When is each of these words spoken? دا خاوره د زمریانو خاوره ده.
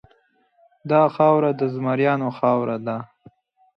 دا 0.89 1.01
خاوره 1.15 1.51
د 1.59 1.61
زمریانو 1.75 2.29
خاوره 2.37 2.77
ده. 2.87 2.97